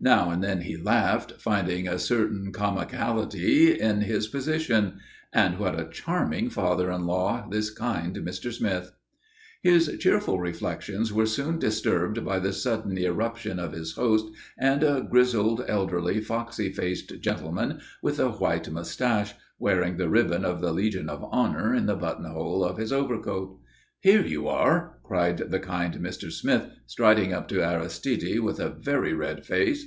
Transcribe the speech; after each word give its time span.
Now 0.00 0.30
and 0.30 0.44
then 0.44 0.60
he 0.60 0.76
laughed, 0.76 1.32
finding 1.42 1.88
a 1.88 1.98
certain 1.98 2.52
comicality 2.52 3.76
in 3.80 4.02
his 4.02 4.28
position. 4.28 5.00
And 5.32 5.58
what 5.58 5.76
a 5.76 5.88
charming 5.90 6.50
father 6.50 6.88
in 6.92 7.04
law, 7.04 7.48
this 7.50 7.70
kind 7.70 8.14
Mr. 8.14 8.52
Smith! 8.52 8.92
His 9.60 9.90
cheerful 9.98 10.38
reflections 10.38 11.12
were 11.12 11.26
soon 11.26 11.58
disturbed 11.58 12.24
by 12.24 12.38
the 12.38 12.52
sudden 12.52 12.96
irruption 12.96 13.58
of 13.58 13.72
his 13.72 13.94
host 13.94 14.26
and 14.56 14.84
a 14.84 15.04
grizzled, 15.10 15.64
elderly, 15.66 16.20
foxy 16.20 16.70
faced 16.70 17.20
gentleman 17.20 17.80
with 18.00 18.20
a 18.20 18.30
white 18.30 18.70
moustache, 18.70 19.34
wearing 19.58 19.96
the 19.96 20.08
ribbon 20.08 20.44
of 20.44 20.60
the 20.60 20.70
Legion 20.72 21.08
of 21.08 21.24
Honour 21.24 21.74
in 21.74 21.86
the 21.86 21.96
buttonhole 21.96 22.62
of 22.62 22.76
his 22.78 22.92
overcoat. 22.92 23.58
"Here, 24.00 24.24
you!" 24.24 24.44
cried 25.02 25.38
the 25.38 25.58
kind 25.58 25.92
Mr. 25.94 26.30
Smith, 26.30 26.68
striding 26.86 27.32
up 27.32 27.48
to 27.48 27.64
Aristide, 27.66 28.38
with 28.38 28.60
a 28.60 28.70
very 28.70 29.12
red 29.12 29.44
face. 29.44 29.86